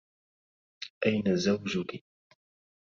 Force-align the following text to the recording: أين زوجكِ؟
أين 1.05 1.35
زوجكِ؟ 1.35 1.99